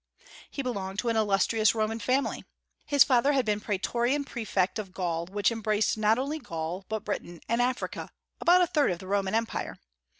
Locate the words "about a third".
8.39-8.89